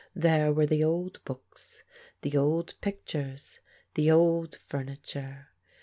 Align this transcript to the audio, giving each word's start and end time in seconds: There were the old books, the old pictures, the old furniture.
There 0.15 0.51
were 0.51 0.65
the 0.65 0.83
old 0.83 1.23
books, 1.25 1.83
the 2.23 2.35
old 2.35 2.73
pictures, 2.81 3.59
the 3.93 4.09
old 4.09 4.55
furniture. 4.65 5.49